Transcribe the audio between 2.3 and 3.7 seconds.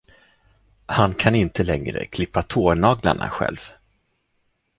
tånaglarna själv.